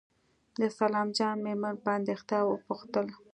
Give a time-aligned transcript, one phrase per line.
[0.59, 3.07] د سلام جان مېرمن په اندېښنه وپوښتل.